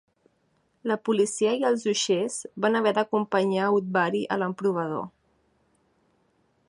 [0.91, 5.07] La policia i els uixers van haver d'acompanyar Udvari a l'emprovador.